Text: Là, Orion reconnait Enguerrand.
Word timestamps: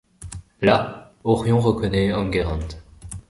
Là, 0.61 1.13
Orion 1.23 1.59
reconnait 1.59 2.11
Enguerrand. 2.11 2.57